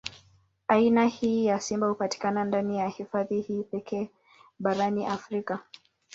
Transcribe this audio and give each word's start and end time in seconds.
Aina 0.67 1.05
hii 1.07 1.45
ya 1.45 1.59
simba 1.59 1.87
hupatikana 1.87 2.43
ndani 2.45 2.77
ya 2.77 2.87
hifadhi 2.87 3.41
hii 3.41 3.63
pekee 3.63 4.09
barani 4.59 5.05
Afrika. 5.07 5.59